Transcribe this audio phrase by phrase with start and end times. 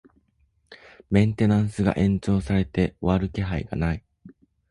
[1.11, 4.03] メンテナンスが延長されて終わる気配がない